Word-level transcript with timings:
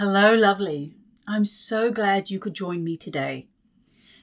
Hello, 0.00 0.34
lovely. 0.34 0.94
I'm 1.28 1.44
so 1.44 1.90
glad 1.92 2.30
you 2.30 2.38
could 2.38 2.54
join 2.54 2.82
me 2.82 2.96
today. 2.96 3.48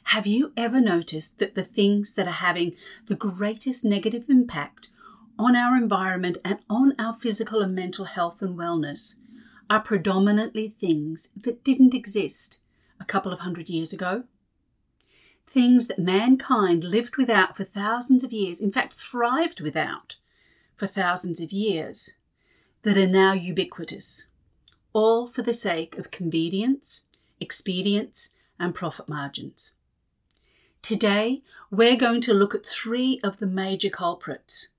Have 0.05 0.25
you 0.25 0.51
ever 0.57 0.81
noticed 0.81 1.37
that 1.37 1.53
the 1.53 1.63
things 1.63 2.15
that 2.15 2.27
are 2.27 2.41
having 2.41 2.75
the 3.05 3.15
greatest 3.15 3.85
negative 3.85 4.27
impact 4.27 4.89
on 5.37 5.55
our 5.55 5.77
environment 5.77 6.39
and 6.43 6.57
on 6.67 6.95
our 6.97 7.13
physical 7.13 7.61
and 7.61 7.75
mental 7.75 8.05
health 8.05 8.41
and 8.41 8.57
wellness 8.57 9.17
are 9.69 9.79
predominantly 9.79 10.67
things 10.67 11.29
that 11.37 11.63
didn't 11.63 11.93
exist 11.93 12.59
a 12.99 13.05
couple 13.05 13.31
of 13.31 13.41
hundred 13.41 13.69
years 13.69 13.93
ago? 13.93 14.23
Things 15.45 15.85
that 15.85 15.99
mankind 15.99 16.83
lived 16.83 17.17
without 17.17 17.55
for 17.55 17.63
thousands 17.63 18.23
of 18.23 18.33
years, 18.33 18.59
in 18.59 18.71
fact, 18.71 18.93
thrived 18.93 19.61
without 19.61 20.15
for 20.75 20.87
thousands 20.87 21.39
of 21.39 21.51
years, 21.51 22.13
that 22.81 22.97
are 22.97 23.05
now 23.05 23.33
ubiquitous 23.33 24.25
all 24.97 25.27
for 25.27 25.43
the 25.43 25.53
sake 25.53 25.95
of 25.99 26.09
convenience, 26.09 27.05
expedience, 27.39 28.33
and 28.59 28.73
profit 28.73 29.07
margins. 29.07 29.71
Today, 30.81 31.43
we're 31.69 31.95
going 31.95 32.19
to 32.21 32.33
look 32.33 32.55
at 32.55 32.65
three 32.65 33.19
of 33.23 33.37
the 33.37 33.45
major 33.45 33.91
culprits, 33.91 34.69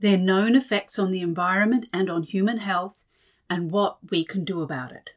their 0.00 0.16
known 0.16 0.56
effects 0.56 0.98
on 0.98 1.10
the 1.10 1.20
environment 1.20 1.84
and 1.92 2.08
on 2.08 2.22
human 2.22 2.60
health, 2.60 3.04
and 3.50 3.70
what 3.70 3.98
we 4.10 4.24
can 4.24 4.42
do 4.42 4.62
about 4.62 4.90
it. 4.90 5.10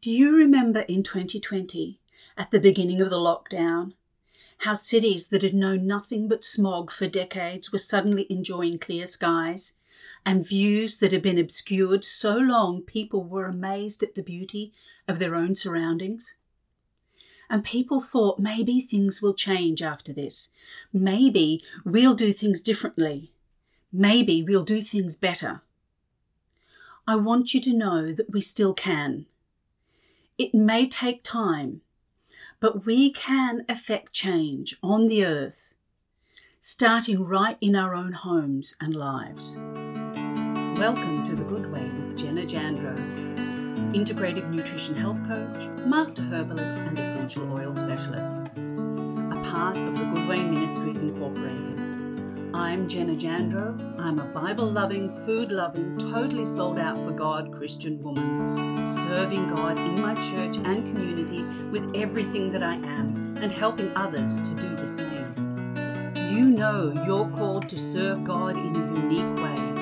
Do 0.00 0.10
you 0.10 0.34
remember 0.34 0.80
in 0.80 1.02
2020, 1.02 2.00
at 2.38 2.50
the 2.50 2.58
beginning 2.58 3.02
of 3.02 3.10
the 3.10 3.16
lockdown, 3.16 3.92
how 4.60 4.72
cities 4.72 5.28
that 5.28 5.42
had 5.42 5.52
known 5.52 5.86
nothing 5.86 6.26
but 6.26 6.42
smog 6.42 6.90
for 6.90 7.06
decades 7.06 7.70
were 7.70 7.78
suddenly 7.78 8.26
enjoying 8.30 8.78
clear 8.78 9.04
skies 9.04 9.74
and 10.24 10.46
views 10.46 10.98
that 10.98 11.12
had 11.12 11.22
been 11.22 11.38
obscured 11.38 12.04
so 12.04 12.36
long 12.36 12.82
people 12.82 13.24
were 13.24 13.46
amazed 13.46 14.02
at 14.02 14.14
the 14.14 14.22
beauty 14.22 14.72
of 15.08 15.18
their 15.18 15.34
own 15.34 15.54
surroundings. 15.54 16.34
And 17.48 17.64
people 17.64 18.00
thought 18.00 18.38
maybe 18.38 18.80
things 18.80 19.20
will 19.20 19.34
change 19.34 19.82
after 19.82 20.12
this. 20.12 20.52
Maybe 20.92 21.64
we'll 21.84 22.14
do 22.14 22.32
things 22.32 22.62
differently. 22.62 23.32
Maybe 23.92 24.42
we'll 24.42 24.64
do 24.64 24.80
things 24.80 25.16
better. 25.16 25.62
I 27.08 27.16
want 27.16 27.54
you 27.54 27.60
to 27.62 27.72
know 27.72 28.12
that 28.12 28.30
we 28.30 28.40
still 28.40 28.72
can. 28.72 29.26
It 30.38 30.54
may 30.54 30.86
take 30.86 31.24
time, 31.24 31.80
but 32.60 32.86
we 32.86 33.10
can 33.10 33.64
affect 33.68 34.12
change 34.12 34.76
on 34.80 35.06
the 35.06 35.24
earth, 35.24 35.74
starting 36.60 37.24
right 37.24 37.58
in 37.60 37.74
our 37.74 37.96
own 37.96 38.12
homes 38.12 38.76
and 38.80 38.94
lives. 38.94 39.58
Welcome 40.80 41.26
to 41.26 41.36
The 41.36 41.44
Good 41.44 41.70
Way 41.70 41.84
with 41.98 42.16
Jenna 42.16 42.46
Jandro, 42.46 42.96
integrative 43.92 44.48
nutrition 44.48 44.96
health 44.96 45.22
coach, 45.28 45.68
master 45.84 46.22
herbalist, 46.22 46.78
and 46.78 46.98
essential 46.98 47.52
oil 47.52 47.74
specialist. 47.74 48.46
A 48.56 49.42
part 49.50 49.76
of 49.76 49.98
The 49.98 50.06
Good 50.06 50.26
Way 50.26 50.42
Ministries 50.42 51.02
Incorporated. 51.02 51.78
I'm 52.54 52.88
Jenna 52.88 53.12
Jandro. 53.12 53.78
I'm 54.00 54.20
a 54.20 54.24
Bible 54.24 54.72
loving, 54.72 55.10
food 55.26 55.52
loving, 55.52 55.98
totally 55.98 56.46
sold 56.46 56.78
out 56.78 56.96
for 57.04 57.12
God 57.12 57.52
Christian 57.52 58.02
woman, 58.02 58.86
serving 58.86 59.54
God 59.54 59.78
in 59.78 60.00
my 60.00 60.14
church 60.14 60.56
and 60.64 60.94
community 60.94 61.42
with 61.68 61.94
everything 61.94 62.50
that 62.52 62.62
I 62.62 62.76
am 62.76 63.36
and 63.42 63.52
helping 63.52 63.94
others 63.94 64.40
to 64.40 64.54
do 64.54 64.76
the 64.76 64.88
same. 64.88 65.34
You 66.16 66.46
know 66.46 66.94
you're 67.04 67.28
called 67.36 67.68
to 67.68 67.78
serve 67.78 68.24
God 68.24 68.56
in 68.56 68.74
a 68.74 68.98
unique 68.98 69.44
way 69.44 69.79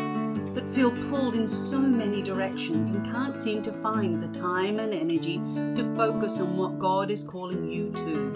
but 0.58 0.68
feel 0.70 0.90
pulled 1.08 1.36
in 1.36 1.46
so 1.46 1.78
many 1.78 2.20
directions 2.20 2.90
and 2.90 3.06
can't 3.06 3.38
seem 3.38 3.62
to 3.62 3.70
find 3.74 4.20
the 4.20 4.40
time 4.40 4.80
and 4.80 4.92
energy 4.92 5.38
to 5.76 5.94
focus 5.94 6.40
on 6.40 6.56
what 6.56 6.80
God 6.80 7.12
is 7.12 7.22
calling 7.22 7.70
you 7.70 7.92
to. 7.92 8.32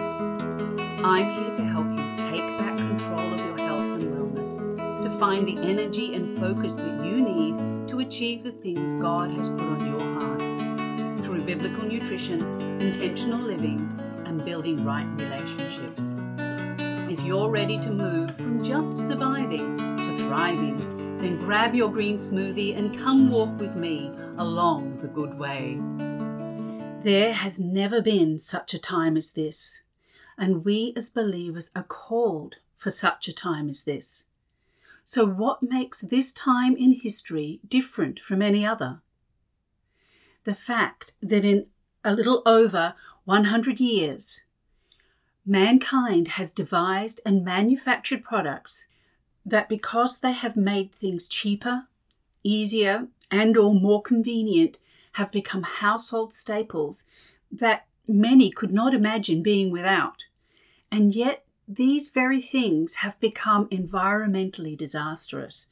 I'm 1.02 1.24
here 1.42 1.52
to 1.56 1.64
help 1.64 1.88
you 1.90 2.30
take 2.30 2.46
back 2.60 2.76
control 2.76 3.18
of 3.18 3.40
your 3.40 3.58
health 3.58 3.98
and 3.98 4.14
wellness, 4.14 5.02
to 5.02 5.10
find 5.18 5.48
the 5.48 5.58
energy 5.68 6.14
and 6.14 6.38
focus 6.38 6.76
that 6.76 7.04
you 7.04 7.20
need 7.20 7.88
to 7.88 7.98
achieve 7.98 8.44
the 8.44 8.52
things 8.52 8.94
God 8.94 9.32
has 9.32 9.48
put 9.48 9.62
on 9.62 9.86
your 9.88 10.12
heart 10.14 11.24
through 11.24 11.42
biblical 11.42 11.82
nutrition, 11.82 12.40
intentional 12.80 13.40
living, 13.40 13.98
and 14.26 14.44
building 14.44 14.84
right 14.84 15.08
relationships. 15.20 16.02
If 17.12 17.20
you're 17.24 17.50
ready 17.50 17.80
to 17.80 17.90
move 17.90 18.36
from 18.36 18.62
just 18.62 18.96
surviving 18.96 19.76
to 19.76 20.16
thriving, 20.18 20.91
then 21.22 21.38
grab 21.38 21.72
your 21.72 21.88
green 21.88 22.16
smoothie 22.16 22.76
and 22.76 22.98
come 22.98 23.30
walk 23.30 23.56
with 23.60 23.76
me 23.76 24.12
along 24.38 24.98
the 24.98 25.06
good 25.06 25.38
way. 25.38 25.80
There 27.04 27.32
has 27.32 27.60
never 27.60 28.02
been 28.02 28.40
such 28.40 28.74
a 28.74 28.78
time 28.80 29.16
as 29.16 29.32
this, 29.32 29.84
and 30.36 30.64
we 30.64 30.92
as 30.96 31.10
believers 31.10 31.70
are 31.76 31.84
called 31.84 32.56
for 32.76 32.90
such 32.90 33.28
a 33.28 33.32
time 33.32 33.68
as 33.68 33.84
this. 33.84 34.26
So, 35.04 35.24
what 35.24 35.62
makes 35.62 36.00
this 36.00 36.32
time 36.32 36.76
in 36.76 36.92
history 36.92 37.60
different 37.68 38.18
from 38.18 38.42
any 38.42 38.66
other? 38.66 39.00
The 40.42 40.54
fact 40.54 41.14
that 41.22 41.44
in 41.44 41.66
a 42.04 42.14
little 42.14 42.42
over 42.44 42.94
100 43.26 43.78
years, 43.78 44.42
mankind 45.46 46.28
has 46.28 46.52
devised 46.52 47.20
and 47.24 47.44
manufactured 47.44 48.24
products 48.24 48.88
that 49.44 49.68
because 49.68 50.20
they 50.20 50.32
have 50.32 50.56
made 50.56 50.92
things 50.92 51.28
cheaper, 51.28 51.88
easier, 52.42 53.08
and 53.30 53.56
or 53.56 53.74
more 53.74 54.02
convenient, 54.02 54.78
have 55.12 55.32
become 55.32 55.62
household 55.62 56.32
staples 56.32 57.04
that 57.50 57.86
many 58.06 58.50
could 58.50 58.72
not 58.72 58.94
imagine 58.94 59.42
being 59.42 59.70
without. 59.70 60.24
And 60.90 61.14
yet 61.14 61.44
these 61.68 62.08
very 62.08 62.40
things 62.40 62.96
have 62.96 63.18
become 63.20 63.68
environmentally 63.68 64.76
disastrous, 64.76 65.68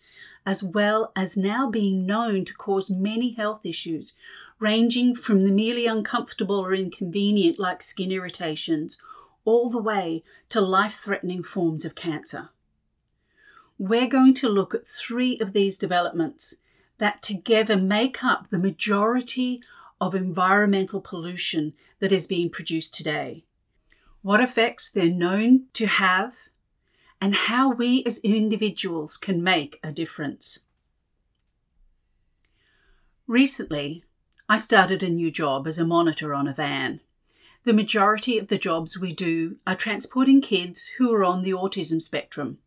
as 0.46 0.62
well 0.62 1.12
as 1.14 1.36
now 1.36 1.70
being 1.70 2.06
known 2.06 2.44
to 2.46 2.54
cause 2.54 2.90
many 2.90 3.32
health 3.32 3.64
issues, 3.64 4.14
ranging 4.58 5.14
from 5.14 5.44
the 5.44 5.52
merely 5.52 5.86
uncomfortable 5.86 6.56
or 6.56 6.74
inconvenient, 6.74 7.58
like 7.58 7.82
skin 7.82 8.12
irritations, 8.12 9.00
all 9.44 9.70
the 9.70 9.82
way 9.82 10.22
to 10.48 10.60
life 10.60 10.94
threatening 10.94 11.42
forms 11.42 11.84
of 11.84 11.94
cancer 11.94 12.50
we're 13.80 14.06
going 14.06 14.34
to 14.34 14.46
look 14.46 14.74
at 14.74 14.86
three 14.86 15.38
of 15.40 15.54
these 15.54 15.78
developments 15.78 16.56
that 16.98 17.22
together 17.22 17.78
make 17.78 18.22
up 18.22 18.48
the 18.48 18.58
majority 18.58 19.58
of 19.98 20.14
environmental 20.14 21.00
pollution 21.00 21.72
that 21.98 22.12
is 22.12 22.26
being 22.26 22.50
produced 22.50 22.94
today. 22.94 23.42
What 24.20 24.42
effects 24.42 24.90
they're 24.90 25.08
known 25.08 25.64
to 25.72 25.86
have, 25.86 26.50
and 27.22 27.34
how 27.34 27.72
we 27.72 28.04
as 28.04 28.18
individuals 28.18 29.16
can 29.16 29.42
make 29.42 29.80
a 29.82 29.92
difference. 29.92 30.58
Recently, 33.26 34.04
I 34.46 34.56
started 34.56 35.02
a 35.02 35.08
new 35.08 35.30
job 35.30 35.66
as 35.66 35.78
a 35.78 35.86
monitor 35.86 36.34
on 36.34 36.46
a 36.46 36.52
van. 36.52 37.00
The 37.64 37.72
majority 37.72 38.36
of 38.36 38.48
the 38.48 38.58
jobs 38.58 38.98
we 38.98 39.14
do 39.14 39.56
are 39.66 39.74
transporting 39.74 40.42
kids 40.42 40.88
who 40.98 41.10
are 41.14 41.24
on 41.24 41.40
the 41.40 41.52
autism 41.52 42.02
spectrum. 42.02 42.58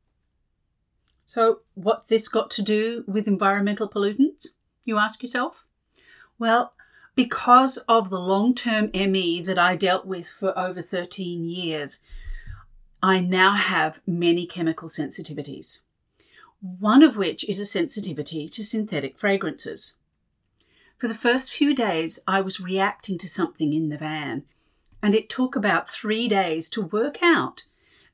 So, 1.26 1.62
what's 1.74 2.08
this 2.08 2.28
got 2.28 2.52
to 2.52 2.62
do 2.62 3.04
with 3.08 3.28
environmental 3.28 3.90
pollutants? 3.90 4.48
You 4.86 4.98
ask 4.98 5.22
yourself? 5.22 5.66
Well, 6.38 6.74
because 7.16 7.78
of 7.90 8.10
the 8.10 8.20
long 8.20 8.56
term 8.56 8.90
ME 8.94 9.42
that 9.42 9.58
I 9.58 9.76
dealt 9.76 10.06
with 10.06 10.28
for 10.28 10.58
over 10.58 10.82
13 10.82 11.46
years, 11.46 12.02
I 13.02 13.20
now 13.20 13.56
have 13.56 14.02
many 14.08 14.46
chemical 14.46 14.90
sensitivities, 14.90 15.80
one 16.62 17.04
of 17.04 17.18
which 17.18 17.48
is 17.50 17.60
a 17.60 17.66
sensitivity 17.66 18.48
to 18.48 18.64
synthetic 18.64 19.18
fragrances. 19.18 19.96
For 20.98 21.08
the 21.08 21.14
first 21.14 21.52
few 21.52 21.76
days, 21.76 22.20
I 22.28 22.42
was 22.42 22.62
reacting 22.62 23.18
to 23.18 23.28
something 23.28 23.74
in 23.74 23.90
the 23.90 23.98
van, 23.98 24.46
and 25.02 25.14
it 25.14 25.30
took 25.30 25.56
about 25.56 25.90
three 25.90 26.30
days 26.30 26.70
to 26.70 26.82
work 26.82 27.22
out 27.22 27.66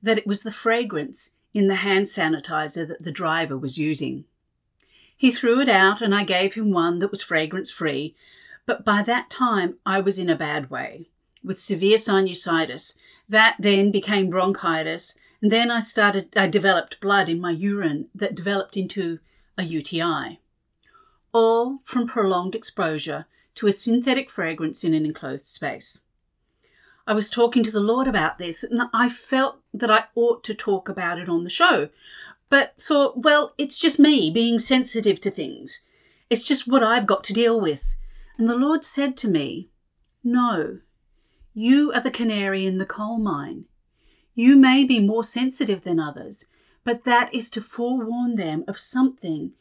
that 0.01 0.17
it 0.17 0.25
was 0.25 0.41
the 0.41 0.51
fragrance 0.51 1.33
in 1.53 1.67
the 1.67 1.75
hand 1.75 2.05
sanitizer 2.05 2.87
that 2.87 3.03
the 3.03 3.11
driver 3.11 3.57
was 3.57 3.77
using. 3.77 4.25
He 5.15 5.31
threw 5.31 5.59
it 5.59 5.69
out 5.69 6.01
and 6.01 6.15
I 6.15 6.23
gave 6.23 6.53
him 6.53 6.71
one 6.71 6.99
that 6.99 7.11
was 7.11 7.21
fragrance 7.21 7.69
free, 7.69 8.15
but 8.65 8.85
by 8.85 9.01
that 9.03 9.29
time 9.29 9.77
I 9.85 9.99
was 9.99 10.19
in 10.19 10.29
a 10.29 10.35
bad 10.35 10.69
way, 10.69 11.09
with 11.43 11.59
severe 11.59 11.97
sinusitis. 11.97 12.97
That 13.27 13.55
then 13.59 13.91
became 13.91 14.29
bronchitis, 14.29 15.17
and 15.41 15.51
then 15.51 15.69
I 15.69 15.79
started 15.79 16.35
I 16.37 16.47
developed 16.47 17.01
blood 17.01 17.29
in 17.29 17.39
my 17.39 17.51
urine 17.51 18.09
that 18.15 18.35
developed 18.35 18.77
into 18.77 19.19
a 19.57 19.63
UTI. 19.63 20.39
All 21.31 21.79
from 21.83 22.07
prolonged 22.07 22.55
exposure 22.55 23.25
to 23.55 23.67
a 23.67 23.71
synthetic 23.71 24.29
fragrance 24.29 24.83
in 24.83 24.93
an 24.93 25.05
enclosed 25.05 25.45
space. 25.45 26.01
I 27.09 27.13
was 27.13 27.31
talking 27.31 27.63
to 27.63 27.71
the 27.71 27.79
Lord 27.79 28.07
about 28.07 28.37
this 28.37 28.63
and 28.63 28.83
I 28.93 29.09
felt 29.09 29.61
that 29.73 29.89
I 29.89 30.03
ought 30.13 30.43
to 30.43 30.53
talk 30.53 30.87
about 30.87 31.17
it 31.17 31.27
on 31.27 31.43
the 31.43 31.49
show, 31.49 31.89
but 32.49 32.79
thought, 32.79 33.23
well, 33.23 33.55
it's 33.57 33.79
just 33.79 33.99
me 33.99 34.29
being 34.29 34.59
sensitive 34.59 35.19
to 35.21 35.31
things. 35.31 35.87
It's 36.29 36.43
just 36.43 36.67
what 36.67 36.83
I've 36.83 37.07
got 37.07 37.23
to 37.23 37.33
deal 37.33 37.59
with. 37.59 37.97
And 38.37 38.47
the 38.47 38.55
Lord 38.55 38.83
said 38.85 39.17
to 39.17 39.27
me, 39.27 39.69
No, 40.23 40.81
you 41.55 41.91
are 41.93 42.01
the 42.01 42.11
canary 42.11 42.67
in 42.67 42.77
the 42.77 42.85
coal 42.85 43.17
mine. 43.17 43.65
You 44.35 44.55
may 44.55 44.85
be 44.85 44.99
more 44.99 45.23
sensitive 45.23 45.81
than 45.81 45.99
others, 45.99 46.45
but 46.83 47.05
that 47.05 47.33
is 47.33 47.49
to 47.49 47.61
forewarn 47.61 48.35
them 48.35 48.63
of 48.67 48.77
something 48.77 49.53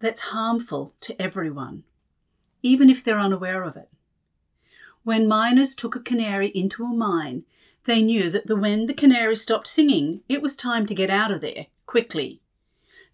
that's 0.00 0.32
harmful 0.32 0.92
to 1.02 1.22
everyone, 1.22 1.84
even 2.64 2.90
if 2.90 3.04
they're 3.04 3.20
unaware 3.20 3.62
of 3.62 3.76
it. 3.76 3.90
When 5.06 5.28
miners 5.28 5.76
took 5.76 5.94
a 5.94 6.00
canary 6.00 6.48
into 6.48 6.82
a 6.82 6.88
mine, 6.88 7.44
they 7.84 8.02
knew 8.02 8.28
that 8.28 8.48
the, 8.48 8.56
when 8.56 8.86
the 8.86 8.92
canary 8.92 9.36
stopped 9.36 9.68
singing, 9.68 10.22
it 10.28 10.42
was 10.42 10.56
time 10.56 10.84
to 10.86 10.96
get 10.96 11.10
out 11.10 11.30
of 11.30 11.40
there 11.40 11.66
quickly. 11.86 12.40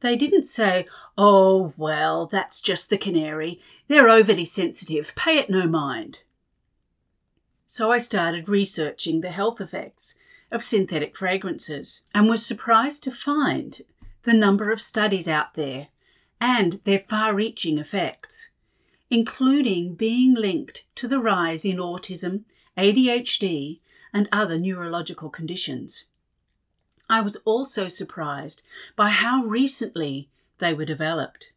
They 0.00 0.16
didn't 0.16 0.44
say, 0.44 0.86
Oh, 1.18 1.74
well, 1.76 2.24
that's 2.24 2.62
just 2.62 2.88
the 2.88 2.96
canary. 2.96 3.60
They're 3.88 4.08
overly 4.08 4.46
sensitive. 4.46 5.14
Pay 5.16 5.36
it 5.36 5.50
no 5.50 5.66
mind. 5.66 6.22
So 7.66 7.92
I 7.92 7.98
started 7.98 8.48
researching 8.48 9.20
the 9.20 9.30
health 9.30 9.60
effects 9.60 10.16
of 10.50 10.64
synthetic 10.64 11.14
fragrances 11.14 12.04
and 12.14 12.26
was 12.26 12.46
surprised 12.46 13.04
to 13.04 13.10
find 13.10 13.82
the 14.22 14.32
number 14.32 14.72
of 14.72 14.80
studies 14.80 15.28
out 15.28 15.52
there 15.56 15.88
and 16.40 16.80
their 16.84 17.00
far 17.00 17.34
reaching 17.34 17.76
effects, 17.76 18.51
including 19.12 19.94
being 19.94 20.34
linked 20.34 20.86
to 20.94 21.06
the 21.06 21.20
rise 21.20 21.64
in 21.64 21.76
autism, 21.76 22.44
ADHD, 22.78 23.80
and 24.12 24.28
other 24.32 24.58
neurological 24.58 25.28
conditions. 25.28 26.06
I 27.08 27.20
was 27.20 27.36
also 27.44 27.88
surprised 27.88 28.62
by 28.96 29.10
how 29.10 29.44
recently 29.44 30.30
they 30.58 30.72
were 30.72 30.86
developed. 30.86 31.52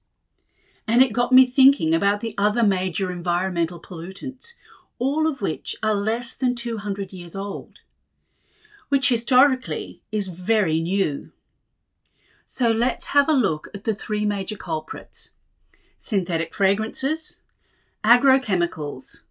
And 0.88 1.02
it 1.02 1.13
got 1.13 1.31
me 1.31 1.46
thinking 1.46 1.96
about 1.96 2.19
the 2.19 2.36
other 2.38 2.63
major 2.63 3.12
environmental 3.12 3.80
pollutants, 3.80 4.56
all 5.00 5.25
of 5.25 5.42
which 5.42 5.75
are 5.81 5.96
less 5.96 6.36
than 6.36 6.56
200 6.56 7.13
years 7.13 7.36
old 7.36 7.80
which 8.90 9.10
historically 9.10 10.01
is 10.12 10.28
very 10.28 10.80
new. 10.80 11.31
So 12.46 12.72
let's 12.72 13.08
have 13.08 13.28
a 13.28 13.34
look 13.34 13.68
at 13.74 13.84
the 13.84 13.96
three 13.96 14.25
major 14.25 14.56
culprits 14.56 15.31
synthetic 15.98 16.54
fragrances, 16.54 17.42
agrochemicals, 18.06 19.22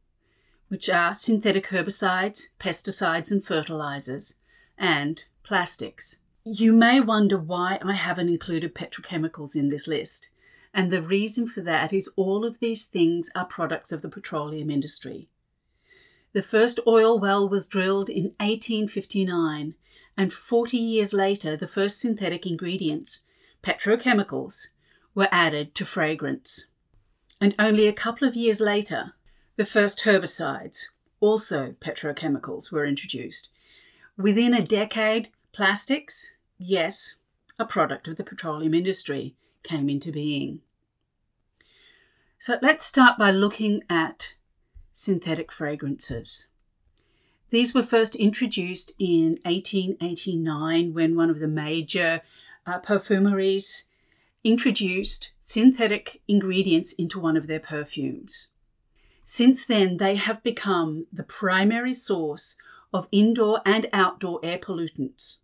which 0.66 0.90
are 0.90 1.14
synthetic 1.14 1.68
herbicides, 1.68 2.48
pesticides, 2.58 3.30
and 3.30 3.44
fertilizers, 3.44 4.38
and 4.76 5.24
plastics. 5.44 6.16
You 6.44 6.72
may 6.72 6.98
wonder 6.98 7.38
why 7.38 7.78
I 7.80 7.92
haven't 7.92 8.30
included 8.30 8.74
petrochemicals 8.74 9.54
in 9.54 9.68
this 9.68 9.86
list, 9.86 10.30
and 10.74 10.90
the 10.90 11.02
reason 11.02 11.46
for 11.46 11.60
that 11.60 11.92
is 11.92 12.12
all 12.16 12.44
of 12.44 12.58
these 12.58 12.86
things 12.86 13.30
are 13.36 13.44
products 13.44 13.92
of 13.92 14.02
the 14.02 14.08
petroleum 14.08 14.70
industry. 14.70 15.28
The 16.32 16.42
first 16.42 16.80
oil 16.84 17.16
well 17.16 17.48
was 17.48 17.68
drilled 17.68 18.10
in 18.10 18.34
1859, 18.40 19.76
and 20.16 20.32
40 20.32 20.76
years 20.76 21.12
later, 21.12 21.56
the 21.56 21.68
first 21.68 22.00
synthetic 22.00 22.44
ingredients, 22.44 23.22
petrochemicals, 23.62 24.66
were 25.14 25.28
added 25.30 25.76
to 25.76 25.84
fragrance. 25.84 26.66
And 27.44 27.54
only 27.58 27.86
a 27.86 27.92
couple 27.92 28.26
of 28.26 28.34
years 28.34 28.58
later, 28.58 29.12
the 29.56 29.66
first 29.66 30.04
herbicides, 30.04 30.86
also 31.20 31.74
petrochemicals, 31.78 32.72
were 32.72 32.86
introduced. 32.86 33.50
Within 34.16 34.54
a 34.54 34.62
decade, 34.62 35.28
plastics, 35.52 36.32
yes, 36.56 37.18
a 37.58 37.66
product 37.66 38.08
of 38.08 38.16
the 38.16 38.24
petroleum 38.24 38.72
industry, 38.72 39.34
came 39.62 39.90
into 39.90 40.10
being. 40.10 40.62
So 42.38 42.58
let's 42.62 42.86
start 42.86 43.18
by 43.18 43.30
looking 43.30 43.82
at 43.90 44.36
synthetic 44.90 45.52
fragrances. 45.52 46.46
These 47.50 47.74
were 47.74 47.82
first 47.82 48.16
introduced 48.16 48.94
in 48.98 49.38
1889 49.42 50.94
when 50.94 51.14
one 51.14 51.28
of 51.28 51.40
the 51.40 51.48
major 51.48 52.22
uh, 52.64 52.78
perfumeries 52.78 53.84
introduced 54.44 55.32
synthetic 55.40 56.20
ingredients 56.28 56.92
into 56.92 57.18
one 57.18 57.36
of 57.36 57.46
their 57.46 57.60
perfumes. 57.60 58.48
Since 59.22 59.64
then, 59.64 59.96
they 59.96 60.16
have 60.16 60.42
become 60.42 61.06
the 61.10 61.22
primary 61.24 61.94
source 61.94 62.56
of 62.92 63.08
indoor 63.10 63.62
and 63.64 63.86
outdoor 63.92 64.38
air 64.42 64.58
pollutants. 64.58 65.38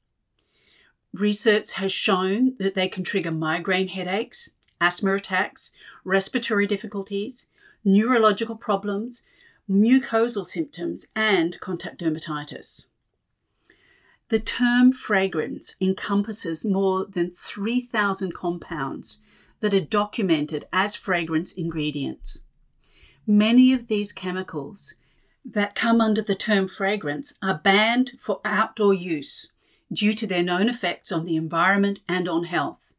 Research 1.15 1.73
has 1.75 1.91
shown 1.91 2.55
that 2.59 2.75
they 2.75 2.89
can 2.89 3.03
trigger 3.03 3.33
migraine 3.33 3.89
headaches, 3.89 4.57
asthma 4.81 5.15
attacks, 5.15 5.73
respiratory 6.05 6.67
difficulties, 6.67 7.49
neurological 7.85 8.55
problems, 8.55 9.25
mucosal 9.69 10.45
symptoms, 10.45 11.07
and 11.17 11.59
contact 11.61 12.01
dermatitis. 12.01 12.87
The 14.31 14.39
term 14.39 14.93
fragrance 14.93 15.75
encompasses 15.81 16.65
more 16.65 17.05
than 17.05 17.33
3,000 17.33 18.33
compounds 18.33 19.19
that 19.59 19.75
are 19.75 19.81
documented 19.81 20.67
as 20.73 20.95
fragrance 20.95 21.53
ingredients. 21.53 22.43
Many 23.27 23.73
of 23.73 23.89
these 23.89 24.13
chemicals 24.13 24.95
that 25.45 25.75
come 25.75 26.01
under 26.01 26.23
the 26.23 26.37
term 26.37 26.69
fragrance 26.69 27.35
are 27.43 27.59
banned 27.59 28.13
for 28.21 28.41
outdoor 28.45 28.95
use 28.95 29.51
due 29.93 30.13
to 30.13 30.29
their 30.29 30.45
known 30.45 30.69
effects 30.69 31.11
on 31.11 31.25
the 31.25 31.35
environment 31.35 31.99
and 32.09 32.29
on 32.29 32.45
health, 32.45 32.95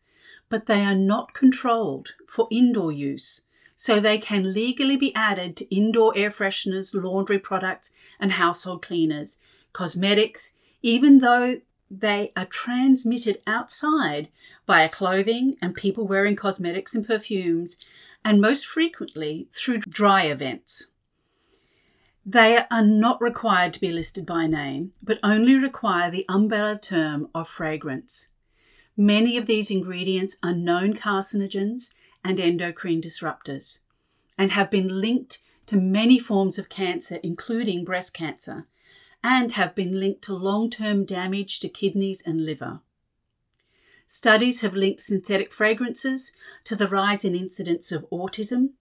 but 0.49 0.65
they 0.65 0.83
are 0.83 0.95
not 0.95 1.33
controlled 1.33 2.09
for 2.27 2.49
indoor 2.51 2.91
use 2.91 3.43
so 3.77 4.01
they 4.01 4.17
can 4.17 4.53
legally 4.53 4.97
be 4.97 5.15
added 5.15 5.55
to 5.55 5.75
indoor 5.75 6.11
air 6.13 6.29
fresheners, 6.29 6.93
laundry 6.93 7.39
products, 7.39 7.93
and 8.19 8.33
household 8.33 8.81
cleaners, 8.81 9.39
cosmetics, 9.71 10.55
even 10.81 11.19
though 11.19 11.61
they 11.89 12.31
are 12.35 12.45
transmitted 12.45 13.41
outside 13.45 14.29
via 14.65 14.87
clothing 14.87 15.57
and 15.61 15.75
people 15.75 16.07
wearing 16.07 16.35
cosmetics 16.35 16.95
and 16.95 17.05
perfumes, 17.05 17.77
and 18.23 18.39
most 18.39 18.65
frequently 18.65 19.47
through 19.51 19.79
dry 19.79 20.23
events. 20.23 20.87
They 22.25 22.63
are 22.69 22.85
not 22.85 23.19
required 23.19 23.73
to 23.73 23.81
be 23.81 23.91
listed 23.91 24.25
by 24.25 24.45
name, 24.45 24.93
but 25.01 25.19
only 25.23 25.55
require 25.55 26.11
the 26.11 26.25
umbrella 26.29 26.77
term 26.77 27.29
of 27.33 27.49
fragrance. 27.49 28.29
Many 28.95 29.37
of 29.37 29.47
these 29.47 29.71
ingredients 29.71 30.37
are 30.43 30.53
known 30.53 30.93
carcinogens 30.93 31.95
and 32.23 32.39
endocrine 32.39 33.01
disruptors, 33.01 33.79
and 34.37 34.51
have 34.51 34.69
been 34.69 35.01
linked 35.01 35.39
to 35.65 35.77
many 35.77 36.19
forms 36.19 36.59
of 36.59 36.69
cancer, 36.69 37.19
including 37.23 37.83
breast 37.83 38.13
cancer, 38.13 38.67
and 39.23 39.53
have 39.53 39.75
been 39.75 39.99
linked 39.99 40.21
to 40.23 40.33
long 40.33 40.69
term 40.69 41.05
damage 41.05 41.59
to 41.59 41.69
kidneys 41.69 42.23
and 42.25 42.45
liver. 42.45 42.79
Studies 44.05 44.61
have 44.61 44.75
linked 44.75 44.99
synthetic 44.99 45.53
fragrances 45.53 46.33
to 46.65 46.75
the 46.75 46.87
rise 46.87 47.23
in 47.23 47.35
incidence 47.35 47.91
of 47.91 48.09
autism, 48.11 48.71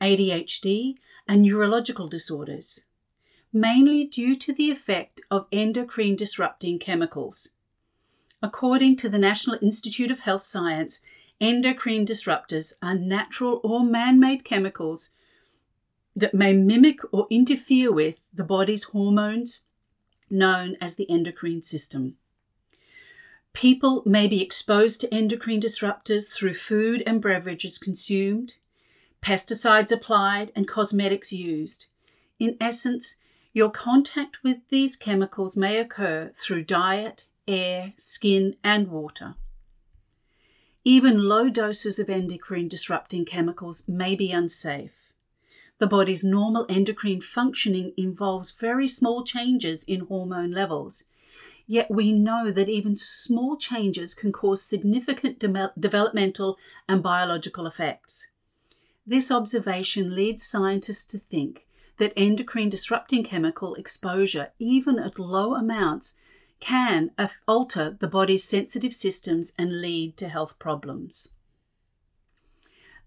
ADHD, 0.00 0.96
and 1.26 1.42
neurological 1.42 2.08
disorders, 2.08 2.84
mainly 3.52 4.04
due 4.04 4.36
to 4.36 4.52
the 4.52 4.70
effect 4.70 5.22
of 5.30 5.46
endocrine 5.50 6.16
disrupting 6.16 6.78
chemicals. 6.78 7.50
According 8.42 8.96
to 8.96 9.08
the 9.08 9.18
National 9.18 9.56
Institute 9.62 10.10
of 10.10 10.20
Health 10.20 10.44
Science, 10.44 11.00
endocrine 11.40 12.04
disruptors 12.04 12.74
are 12.82 12.94
natural 12.94 13.60
or 13.64 13.82
man 13.84 14.20
made 14.20 14.44
chemicals 14.44 15.12
that 16.14 16.34
may 16.34 16.52
mimic 16.52 17.00
or 17.10 17.26
interfere 17.30 17.90
with 17.90 18.20
the 18.32 18.44
body's 18.44 18.84
hormones, 18.84 19.62
known 20.30 20.76
as 20.80 20.96
the 20.96 21.08
endocrine 21.10 21.62
system. 21.62 22.16
People 23.52 24.02
may 24.04 24.26
be 24.26 24.42
exposed 24.42 25.00
to 25.00 25.14
endocrine 25.14 25.60
disruptors 25.60 26.34
through 26.34 26.54
food 26.54 27.02
and 27.06 27.22
beverages 27.22 27.78
consumed, 27.78 28.54
pesticides 29.22 29.92
applied, 29.92 30.50
and 30.56 30.66
cosmetics 30.66 31.32
used. 31.32 31.86
In 32.38 32.56
essence, 32.60 33.18
your 33.52 33.70
contact 33.70 34.42
with 34.42 34.68
these 34.68 34.96
chemicals 34.96 35.56
may 35.56 35.78
occur 35.78 36.32
through 36.34 36.64
diet, 36.64 37.26
air, 37.46 37.92
skin, 37.96 38.56
and 38.64 38.88
water. 38.88 39.36
Even 40.82 41.28
low 41.28 41.48
doses 41.48 41.98
of 41.98 42.10
endocrine 42.10 42.68
disrupting 42.68 43.24
chemicals 43.24 43.84
may 43.86 44.16
be 44.16 44.32
unsafe. 44.32 45.03
The 45.78 45.86
body's 45.86 46.24
normal 46.24 46.66
endocrine 46.68 47.20
functioning 47.20 47.92
involves 47.96 48.52
very 48.52 48.86
small 48.86 49.24
changes 49.24 49.84
in 49.84 50.00
hormone 50.00 50.52
levels. 50.52 51.04
Yet 51.66 51.90
we 51.90 52.12
know 52.12 52.50
that 52.50 52.68
even 52.68 52.96
small 52.96 53.56
changes 53.56 54.14
can 54.14 54.32
cause 54.32 54.62
significant 54.62 55.38
de- 55.38 55.72
developmental 55.78 56.58
and 56.88 57.02
biological 57.02 57.66
effects. 57.66 58.28
This 59.06 59.30
observation 59.30 60.14
leads 60.14 60.46
scientists 60.46 61.04
to 61.06 61.18
think 61.18 61.66
that 61.98 62.12
endocrine 62.16 62.68
disrupting 62.68 63.24
chemical 63.24 63.74
exposure, 63.74 64.52
even 64.58 64.98
at 64.98 65.18
low 65.18 65.54
amounts, 65.54 66.16
can 66.60 67.10
alter 67.46 67.96
the 67.98 68.08
body's 68.08 68.44
sensitive 68.44 68.94
systems 68.94 69.52
and 69.58 69.80
lead 69.80 70.16
to 70.16 70.28
health 70.28 70.58
problems. 70.58 71.28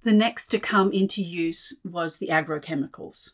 The 0.03 0.13
next 0.13 0.47
to 0.49 0.59
come 0.59 0.91
into 0.91 1.21
use 1.21 1.79
was 1.83 2.17
the 2.17 2.27
agrochemicals. 2.27 3.33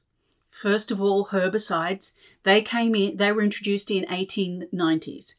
First 0.50 0.92
of 0.92 1.02
all, 1.02 1.28
herbicides. 1.28 2.14
They 2.44 2.62
came 2.62 2.96
in, 2.96 3.18
they 3.18 3.32
were 3.32 3.42
introduced 3.42 3.90
in 3.90 4.06
1890s. 4.06 5.36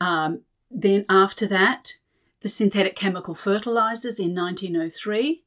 Um, 0.00 0.40
then 0.70 1.04
after 1.08 1.46
that, 1.46 1.96
the 2.40 2.48
synthetic 2.48 2.96
chemical 2.96 3.34
fertilizers 3.34 4.18
in 4.18 4.34
1903. 4.34 5.42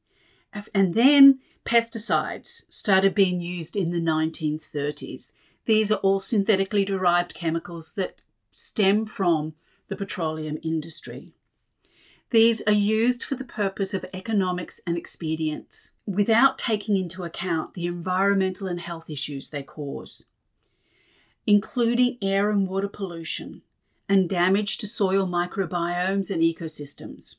And 0.74 0.94
then 0.94 1.40
pesticides 1.66 2.64
started 2.72 3.14
being 3.14 3.40
used 3.40 3.76
in 3.76 3.90
the 3.90 4.00
1930s. 4.00 5.32
These 5.66 5.92
are 5.92 5.96
all 5.96 6.20
synthetically 6.20 6.84
derived 6.84 7.34
chemicals 7.34 7.92
that 7.94 8.22
stem 8.50 9.04
from 9.04 9.54
the 9.88 9.96
petroleum 9.96 10.58
industry. 10.62 11.32
These 12.30 12.62
are 12.62 12.72
used 12.72 13.22
for 13.22 13.36
the 13.36 13.44
purpose 13.44 13.94
of 13.94 14.04
economics 14.12 14.80
and 14.86 14.96
expedience 14.96 15.92
without 16.06 16.58
taking 16.58 16.96
into 16.96 17.22
account 17.22 17.74
the 17.74 17.86
environmental 17.86 18.66
and 18.66 18.80
health 18.80 19.08
issues 19.08 19.50
they 19.50 19.62
cause, 19.62 20.26
including 21.46 22.18
air 22.20 22.50
and 22.50 22.66
water 22.66 22.88
pollution 22.88 23.62
and 24.08 24.28
damage 24.28 24.76
to 24.78 24.88
soil 24.88 25.26
microbiomes 25.26 26.30
and 26.30 26.42
ecosystems. 26.42 27.36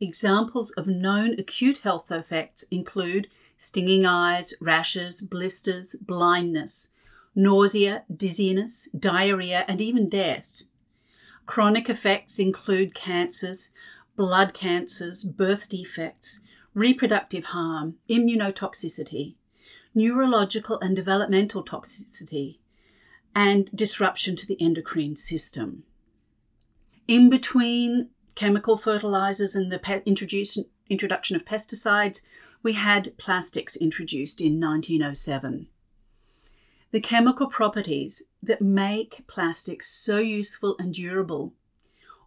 Examples 0.00 0.70
of 0.72 0.86
known 0.86 1.38
acute 1.38 1.78
health 1.78 2.10
effects 2.10 2.64
include 2.70 3.28
stinging 3.56 4.04
eyes, 4.04 4.54
rashes, 4.60 5.22
blisters, 5.22 5.94
blindness, 5.94 6.90
nausea, 7.34 8.04
dizziness, 8.14 8.88
diarrhea, 8.98 9.64
and 9.68 9.80
even 9.80 10.08
death. 10.08 10.62
Chronic 11.52 11.90
effects 11.90 12.38
include 12.38 12.94
cancers, 12.94 13.74
blood 14.16 14.54
cancers, 14.54 15.22
birth 15.22 15.68
defects, 15.68 16.40
reproductive 16.72 17.44
harm, 17.44 17.96
immunotoxicity, 18.08 19.34
neurological 19.94 20.80
and 20.80 20.96
developmental 20.96 21.62
toxicity, 21.62 22.56
and 23.34 23.70
disruption 23.76 24.34
to 24.34 24.46
the 24.46 24.56
endocrine 24.62 25.14
system. 25.14 25.82
In 27.06 27.28
between 27.28 28.08
chemical 28.34 28.78
fertilizers 28.78 29.54
and 29.54 29.70
the 29.70 29.78
pe- 29.78 30.02
introduction 30.06 31.36
of 31.36 31.44
pesticides, 31.44 32.22
we 32.62 32.72
had 32.72 33.14
plastics 33.18 33.76
introduced 33.76 34.40
in 34.40 34.58
1907. 34.58 35.66
The 36.92 37.00
chemical 37.00 37.46
properties 37.46 38.24
that 38.42 38.60
make 38.60 39.24
plastics 39.26 39.88
so 39.88 40.18
useful 40.18 40.76
and 40.78 40.92
durable 40.92 41.54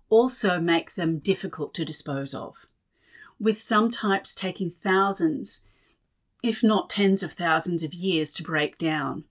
also 0.09 0.59
make 0.59 0.95
them 0.95 1.19
difficult 1.19 1.75
to 1.75 1.85
dispose 1.85 2.33
of, 2.33 2.65
with 3.39 3.59
some 3.59 3.91
types 3.91 4.33
taking 4.33 4.71
thousands, 4.71 5.61
if 6.41 6.63
not 6.63 6.89
tens 6.89 7.21
of 7.21 7.33
thousands 7.33 7.83
of 7.83 7.93
years 7.93 8.33
to 8.33 8.43
break 8.43 8.79
down. 8.79 9.25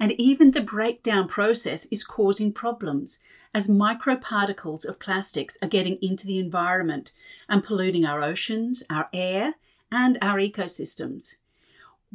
And 0.00 0.10
even 0.12 0.50
the 0.50 0.60
breakdown 0.60 1.28
process 1.28 1.86
is 1.86 2.02
causing 2.02 2.52
problems 2.52 3.20
as 3.54 3.68
microparticles 3.68 4.84
of 4.84 4.98
plastics 4.98 5.56
are 5.62 5.68
getting 5.68 5.96
into 6.02 6.26
the 6.26 6.40
environment 6.40 7.12
and 7.48 7.62
polluting 7.62 8.04
our 8.04 8.20
oceans, 8.20 8.82
our 8.90 9.08
air, 9.12 9.54
and 9.92 10.18
our 10.20 10.38
ecosystems. 10.38 11.36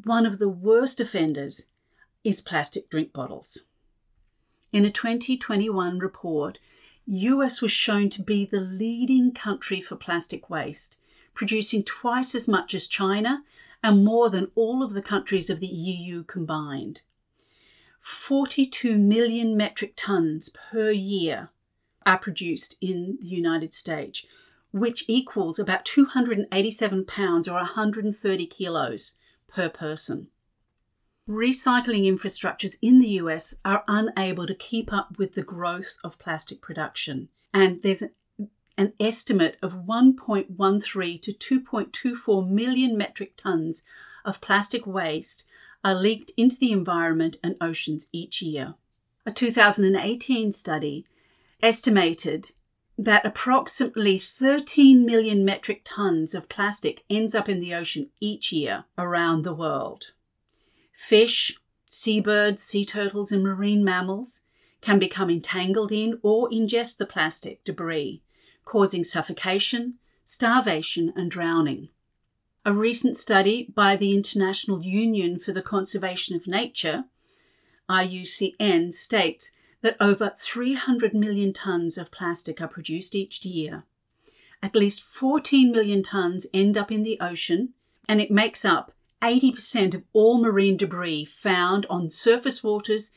One 0.03 0.25
of 0.25 0.37
the 0.37 0.49
worst 0.49 0.99
offenders 0.99 1.67
is 2.23 2.41
plastic 2.41 2.89
drink 2.89 3.13
bottles. 3.13 3.63
In 4.71 4.85
a 4.85 4.89
2021 4.89 5.99
report, 5.99 6.59
US 7.05 7.61
was 7.61 7.71
shown 7.71 8.09
to 8.11 8.21
be 8.21 8.45
the 8.45 8.61
leading 8.61 9.33
country 9.33 9.81
for 9.81 9.95
plastic 9.95 10.49
waste, 10.49 10.99
producing 11.33 11.83
twice 11.83 12.35
as 12.35 12.47
much 12.47 12.73
as 12.73 12.87
China 12.87 13.43
and 13.83 14.05
more 14.05 14.29
than 14.29 14.51
all 14.55 14.83
of 14.83 14.93
the 14.93 15.01
countries 15.01 15.49
of 15.49 15.59
the 15.59 15.67
EU 15.67 16.23
combined. 16.23 17.01
42 17.99 18.97
million 18.97 19.57
metric 19.57 19.93
tons 19.95 20.49
per 20.49 20.91
year 20.91 21.49
are 22.05 22.17
produced 22.17 22.77
in 22.81 23.17
the 23.21 23.27
United 23.27 23.73
States, 23.73 24.25
which 24.71 25.05
equals 25.07 25.59
about 25.59 25.85
287 25.85 27.05
pounds 27.05 27.47
or 27.47 27.55
130 27.55 28.45
kilos 28.47 29.17
per 29.47 29.69
person 29.69 30.27
recycling 31.29 32.03
infrastructures 32.03 32.77
in 32.81 32.99
the 32.99 33.09
US 33.09 33.55
are 33.63 33.83
unable 33.87 34.47
to 34.47 34.55
keep 34.55 34.91
up 34.91 35.17
with 35.17 35.33
the 35.33 35.43
growth 35.43 35.97
of 36.03 36.19
plastic 36.19 36.61
production. 36.61 37.29
And 37.53 37.81
there's 37.81 38.03
an 38.77 38.93
estimate 38.99 39.57
of 39.61 39.85
1.13 39.85 41.21
to 41.21 41.59
2.24 41.61 42.49
million 42.49 42.97
metric 42.97 43.33
tons 43.37 43.83
of 44.25 44.41
plastic 44.41 44.87
waste 44.87 45.47
are 45.83 45.95
leaked 45.95 46.31
into 46.37 46.57
the 46.57 46.71
environment 46.71 47.37
and 47.43 47.55
oceans 47.59 48.09
each 48.11 48.41
year. 48.41 48.75
A 49.25 49.31
2018 49.31 50.51
study 50.51 51.05
estimated 51.61 52.51
that 52.97 53.25
approximately 53.25 54.17
13 54.17 55.05
million 55.05 55.43
metric 55.43 55.81
tons 55.83 56.35
of 56.35 56.49
plastic 56.49 57.03
ends 57.09 57.33
up 57.33 57.49
in 57.49 57.59
the 57.59 57.73
ocean 57.73 58.09
each 58.19 58.51
year 58.51 58.85
around 58.97 59.43
the 59.43 59.53
world. 59.53 60.13
Fish, 61.01 61.57
seabirds, 61.89 62.63
sea 62.63 62.85
turtles, 62.85 63.31
and 63.31 63.43
marine 63.43 63.83
mammals 63.83 64.43
can 64.81 64.99
become 64.99 65.31
entangled 65.31 65.91
in 65.91 66.19
or 66.21 66.47
ingest 66.49 66.97
the 66.97 67.07
plastic 67.07 67.61
debris, 67.65 68.21
causing 68.65 69.03
suffocation, 69.03 69.95
starvation, 70.23 71.11
and 71.15 71.29
drowning. 71.29 71.89
A 72.65 72.71
recent 72.71 73.17
study 73.17 73.67
by 73.75 73.95
the 73.97 74.15
International 74.15 74.81
Union 74.83 75.39
for 75.39 75.51
the 75.51 75.61
Conservation 75.63 76.35
of 76.35 76.47
Nature, 76.47 77.05
IUCN, 77.89 78.93
states 78.93 79.51
that 79.81 79.97
over 79.99 80.31
300 80.37 81.15
million 81.15 81.51
tonnes 81.51 81.97
of 81.97 82.11
plastic 82.11 82.61
are 82.61 82.67
produced 82.67 83.15
each 83.15 83.43
year. 83.43 83.83
At 84.61 84.75
least 84.75 85.01
14 85.01 85.71
million 85.71 86.03
tonnes 86.03 86.45
end 86.53 86.77
up 86.77 86.91
in 86.91 87.01
the 87.01 87.19
ocean, 87.19 87.73
and 88.07 88.21
it 88.21 88.31
makes 88.31 88.63
up 88.63 88.93
80% 89.21 89.93
of 89.93 90.03
all 90.13 90.41
marine 90.41 90.77
debris 90.77 91.25
found 91.25 91.85
on 91.89 92.09
surface 92.09 92.63
waters 92.63 93.11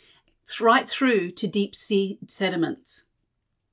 right 0.60 0.88
through 0.88 1.30
to 1.32 1.46
deep 1.46 1.74
sea 1.74 2.18
sediments. 2.26 3.06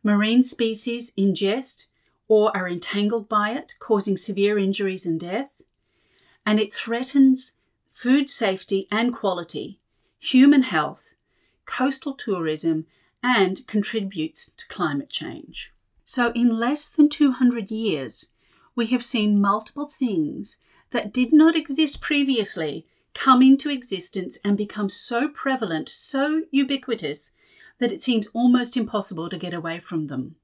Marine 0.03 0.41
species 0.41 1.11
ingest 1.17 1.87
or 2.27 2.55
are 2.55 2.67
entangled 2.67 3.27
by 3.27 3.51
it, 3.51 3.75
causing 3.79 4.15
severe 4.15 4.57
injuries 4.57 5.05
and 5.05 5.19
death, 5.19 5.61
and 6.45 6.59
it 6.59 6.73
threatens 6.73 7.57
food 7.91 8.29
safety 8.29 8.87
and 8.89 9.13
quality, 9.13 9.79
human 10.17 10.63
health, 10.63 11.15
coastal 11.65 12.13
tourism, 12.13 12.85
and 13.21 13.67
contributes 13.67 14.49
to 14.51 14.67
climate 14.67 15.09
change. 15.09 15.71
So, 16.03 16.31
in 16.31 16.57
less 16.57 16.89
than 16.89 17.09
200 17.09 17.69
years, 17.69 18.29
we 18.75 18.87
have 18.87 19.03
seen 19.03 19.41
multiple 19.41 19.87
things 19.87 20.57
that 20.91 21.11
did 21.11 21.33
not 21.33 21.55
exist 21.55 22.01
previously 22.01 22.85
come 23.13 23.41
into 23.41 23.69
existence 23.69 24.37
and 24.43 24.57
become 24.57 24.89
so 24.89 25.27
prevalent, 25.27 25.89
so 25.89 26.43
ubiquitous, 26.51 27.33
that 27.79 27.91
it 27.91 28.01
seems 28.01 28.27
almost 28.27 28.77
impossible 28.77 29.29
to 29.29 29.37
get 29.37 29.53
away 29.53 29.79
from 29.79 30.07
them. 30.07 30.35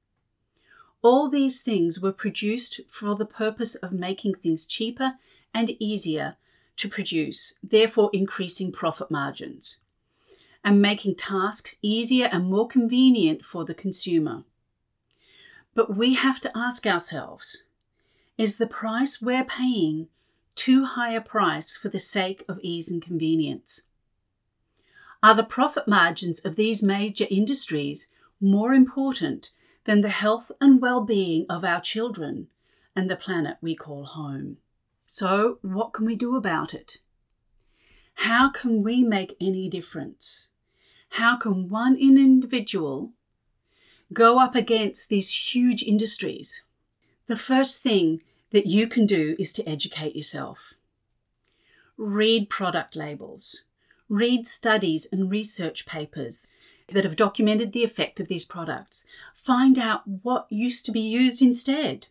All 1.00 1.28
these 1.28 1.62
things 1.62 2.00
were 2.00 2.12
produced 2.12 2.80
for 2.90 3.14
the 3.14 3.24
purpose 3.24 3.76
of 3.76 3.92
making 3.92 4.34
things 4.34 4.66
cheaper 4.66 5.12
and 5.54 5.76
easier 5.78 6.36
to 6.76 6.88
produce, 6.88 7.58
therefore 7.62 8.10
increasing 8.12 8.72
profit 8.72 9.10
margins, 9.10 9.78
and 10.64 10.82
making 10.82 11.14
tasks 11.14 11.78
easier 11.80 12.28
and 12.32 12.50
more 12.50 12.66
convenient 12.66 13.44
for 13.44 13.64
the 13.64 13.74
consumer. 13.74 14.42
But 15.74 15.96
we 15.96 16.14
have 16.14 16.40
to 16.40 16.56
ask 16.56 16.86
ourselves 16.86 17.62
is 18.36 18.58
the 18.58 18.66
price 18.66 19.22
we're 19.22 19.44
paying 19.44 20.08
too 20.58 20.84
high 20.84 21.14
a 21.14 21.20
price 21.20 21.76
for 21.76 21.88
the 21.88 22.00
sake 22.00 22.42
of 22.48 22.58
ease 22.62 22.90
and 22.90 23.00
convenience? 23.00 23.82
Are 25.22 25.34
the 25.34 25.44
profit 25.44 25.86
margins 25.86 26.44
of 26.44 26.56
these 26.56 26.82
major 26.82 27.26
industries 27.30 28.08
more 28.40 28.74
important 28.74 29.52
than 29.84 30.00
the 30.00 30.08
health 30.10 30.50
and 30.60 30.82
well 30.82 31.00
being 31.00 31.46
of 31.48 31.64
our 31.64 31.80
children 31.80 32.48
and 32.96 33.08
the 33.08 33.16
planet 33.16 33.56
we 33.60 33.76
call 33.76 34.04
home? 34.04 34.56
So, 35.06 35.58
what 35.62 35.92
can 35.92 36.04
we 36.04 36.16
do 36.16 36.36
about 36.36 36.74
it? 36.74 36.98
How 38.14 38.50
can 38.50 38.82
we 38.82 39.04
make 39.04 39.36
any 39.40 39.68
difference? 39.68 40.50
How 41.10 41.36
can 41.36 41.68
one 41.68 41.96
individual 41.96 43.12
go 44.12 44.40
up 44.40 44.56
against 44.56 45.08
these 45.08 45.54
huge 45.54 45.84
industries? 45.84 46.64
The 47.26 47.36
first 47.36 47.80
thing 47.80 48.22
that 48.50 48.66
you 48.66 48.86
can 48.86 49.06
do 49.06 49.36
is 49.38 49.52
to 49.54 49.68
educate 49.68 50.16
yourself. 50.16 50.74
Read 51.96 52.48
product 52.48 52.96
labels, 52.96 53.64
read 54.08 54.46
studies 54.46 55.08
and 55.10 55.30
research 55.30 55.86
papers 55.86 56.46
that 56.92 57.04
have 57.04 57.16
documented 57.16 57.72
the 57.72 57.84
effect 57.84 58.20
of 58.20 58.28
these 58.28 58.44
products. 58.44 59.04
Find 59.34 59.78
out 59.78 60.06
what 60.06 60.46
used 60.50 60.86
to 60.86 60.92
be 60.92 61.00
used 61.00 61.42
instead. 61.42 62.08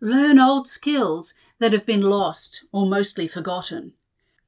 Learn 0.00 0.38
old 0.38 0.68
skills 0.68 1.34
that 1.58 1.72
have 1.72 1.84
been 1.84 2.02
lost 2.02 2.64
or 2.70 2.86
mostly 2.86 3.26
forgotten. 3.26 3.94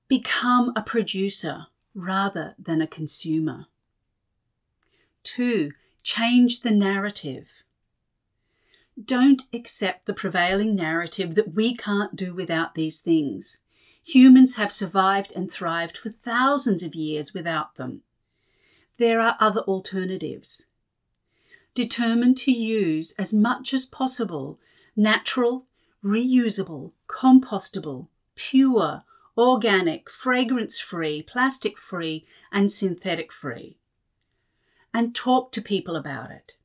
Become 0.06 0.72
a 0.76 0.82
producer 0.82 1.66
rather 1.94 2.54
than 2.58 2.80
a 2.80 2.86
consumer. 2.86 3.66
Two, 5.22 5.72
change 6.02 6.60
the 6.60 6.70
narrative. 6.70 7.64
Don't 9.02 9.42
accept 9.52 10.06
the 10.06 10.12
prevailing 10.12 10.74
narrative 10.74 11.34
that 11.36 11.54
we 11.54 11.74
can't 11.74 12.16
do 12.16 12.34
without 12.34 12.74
these 12.74 13.00
things. 13.00 13.58
Humans 14.02 14.56
have 14.56 14.72
survived 14.72 15.32
and 15.34 15.50
thrived 15.50 15.96
for 15.96 16.10
thousands 16.10 16.82
of 16.82 16.94
years 16.94 17.32
without 17.32 17.76
them. 17.76 18.02
There 18.96 19.20
are 19.20 19.36
other 19.38 19.60
alternatives. 19.60 20.66
Determine 21.72 22.34
to 22.36 22.50
use 22.52 23.12
as 23.12 23.32
much 23.32 23.72
as 23.72 23.86
possible 23.86 24.58
natural, 24.96 25.66
reusable, 26.04 26.92
compostable, 27.06 28.08
pure, 28.34 29.04
organic, 29.38 30.10
fragrance 30.10 30.80
free, 30.80 31.22
plastic 31.22 31.78
free, 31.78 32.26
and 32.50 32.70
synthetic 32.70 33.32
free. 33.32 33.78
And 34.92 35.14
talk 35.14 35.52
to 35.52 35.62
people 35.62 35.94
about 35.94 36.30
it, 36.30 36.56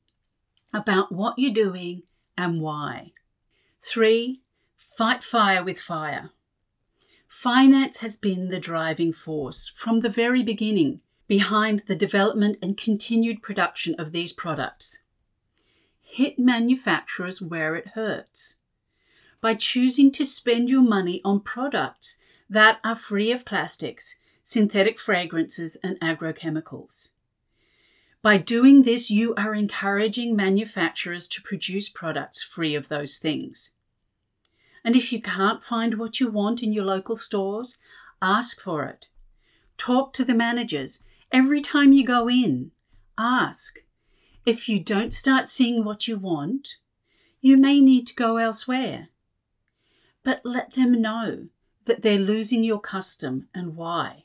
about 0.74 1.12
what 1.12 1.38
you're 1.38 1.52
doing 1.52 2.02
and 2.36 2.60
why. 2.60 3.12
Three, 3.80 4.42
fight 4.76 5.22
fire 5.22 5.62
with 5.62 5.80
fire. 5.80 6.30
Finance 7.28 7.98
has 7.98 8.16
been 8.16 8.48
the 8.48 8.60
driving 8.60 9.12
force 9.12 9.68
from 9.68 10.00
the 10.00 10.08
very 10.08 10.42
beginning 10.42 11.00
behind 11.26 11.80
the 11.80 11.96
development 11.96 12.56
and 12.62 12.76
continued 12.76 13.42
production 13.42 13.94
of 13.98 14.12
these 14.12 14.32
products. 14.32 15.02
Hit 16.02 16.38
manufacturers 16.38 17.42
where 17.42 17.74
it 17.76 17.88
hurts 17.88 18.56
by 19.40 19.54
choosing 19.54 20.10
to 20.12 20.24
spend 20.24 20.68
your 20.68 20.82
money 20.82 21.20
on 21.24 21.40
products 21.40 22.18
that 22.48 22.78
are 22.82 22.96
free 22.96 23.30
of 23.32 23.44
plastics, 23.44 24.18
synthetic 24.42 24.98
fragrances, 24.98 25.76
and 25.82 26.00
agrochemicals. 26.00 27.10
By 28.26 28.38
doing 28.38 28.82
this, 28.82 29.08
you 29.08 29.36
are 29.36 29.54
encouraging 29.54 30.34
manufacturers 30.34 31.28
to 31.28 31.40
produce 31.40 31.88
products 31.88 32.42
free 32.42 32.74
of 32.74 32.88
those 32.88 33.18
things. 33.18 33.74
And 34.82 34.96
if 34.96 35.12
you 35.12 35.22
can't 35.22 35.62
find 35.62 35.96
what 35.96 36.18
you 36.18 36.28
want 36.28 36.60
in 36.60 36.72
your 36.72 36.84
local 36.84 37.14
stores, 37.14 37.78
ask 38.20 38.60
for 38.60 38.82
it. 38.82 39.06
Talk 39.78 40.12
to 40.14 40.24
the 40.24 40.34
managers 40.34 41.04
every 41.30 41.60
time 41.60 41.92
you 41.92 42.04
go 42.04 42.28
in. 42.28 42.72
Ask. 43.16 43.84
If 44.44 44.68
you 44.68 44.80
don't 44.80 45.14
start 45.14 45.48
seeing 45.48 45.84
what 45.84 46.08
you 46.08 46.18
want, 46.18 46.78
you 47.40 47.56
may 47.56 47.80
need 47.80 48.08
to 48.08 48.14
go 48.16 48.38
elsewhere. 48.38 49.06
But 50.24 50.40
let 50.42 50.72
them 50.72 51.00
know 51.00 51.46
that 51.84 52.02
they're 52.02 52.18
losing 52.18 52.64
your 52.64 52.80
custom 52.80 53.46
and 53.54 53.76
why. 53.76 54.24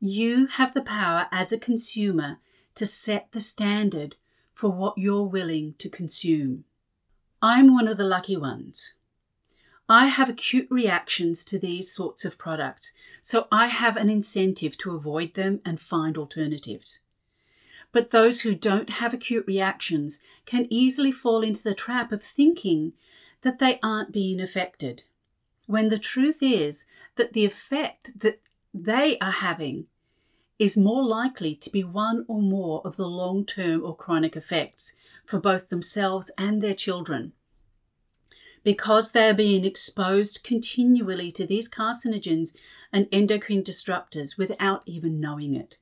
You 0.00 0.48
have 0.48 0.74
the 0.74 0.82
power 0.82 1.28
as 1.32 1.50
a 1.50 1.56
consumer 1.56 2.40
to 2.74 2.86
set 2.86 3.32
the 3.32 3.40
standard 3.40 4.16
for 4.52 4.70
what 4.70 4.98
you're 4.98 5.24
willing 5.24 5.74
to 5.78 5.88
consume. 5.88 6.64
I'm 7.42 7.74
one 7.74 7.88
of 7.88 7.96
the 7.96 8.04
lucky 8.04 8.36
ones. 8.36 8.94
I 9.88 10.06
have 10.06 10.30
acute 10.30 10.68
reactions 10.70 11.44
to 11.44 11.58
these 11.58 11.92
sorts 11.92 12.24
of 12.24 12.38
products, 12.38 12.94
so 13.20 13.46
I 13.52 13.66
have 13.66 13.96
an 13.96 14.08
incentive 14.08 14.78
to 14.78 14.94
avoid 14.94 15.34
them 15.34 15.60
and 15.64 15.78
find 15.78 16.16
alternatives. 16.16 17.00
But 17.92 18.10
those 18.10 18.40
who 18.40 18.54
don't 18.54 18.90
have 18.90 19.12
acute 19.12 19.46
reactions 19.46 20.20
can 20.46 20.66
easily 20.70 21.12
fall 21.12 21.42
into 21.42 21.62
the 21.62 21.74
trap 21.74 22.12
of 22.12 22.22
thinking 22.22 22.94
that 23.42 23.58
they 23.58 23.78
aren't 23.82 24.10
being 24.10 24.40
affected, 24.40 25.04
when 25.66 25.88
the 25.88 25.98
truth 25.98 26.38
is 26.42 26.86
that 27.16 27.34
the 27.34 27.44
effect 27.44 28.18
that 28.18 28.40
they 28.72 29.18
are 29.18 29.30
having 29.30 29.86
is 30.58 30.76
more 30.76 31.04
likely 31.04 31.54
to 31.54 31.70
be 31.70 31.82
one 31.82 32.24
or 32.28 32.40
more 32.40 32.80
of 32.84 32.96
the 32.96 33.08
long 33.08 33.44
term 33.44 33.84
or 33.84 33.96
chronic 33.96 34.36
effects 34.36 34.94
for 35.26 35.40
both 35.40 35.68
themselves 35.68 36.30
and 36.38 36.62
their 36.62 36.74
children 36.74 37.32
because 38.64 39.12
they 39.12 39.28
are 39.28 39.34
being 39.34 39.64
exposed 39.64 40.42
continually 40.42 41.30
to 41.30 41.46
these 41.46 41.68
carcinogens 41.68 42.56
and 42.92 43.06
endocrine 43.12 43.62
disruptors 43.62 44.36
without 44.38 44.82
even 44.86 45.20
knowing 45.20 45.54
it. 45.54 45.76